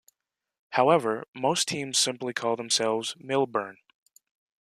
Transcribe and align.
However, 0.71 1.25
most 1.35 1.67
teams 1.67 1.99
simply 1.99 2.33
call 2.33 2.55
themselves 2.55 3.13
Millburn. 3.23 3.75